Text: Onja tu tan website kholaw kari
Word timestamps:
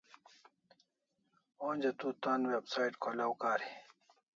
Onja 1.67 1.91
tu 1.99 2.07
tan 2.23 2.41
website 2.51 2.95
kholaw 3.01 3.31
kari 3.41 3.67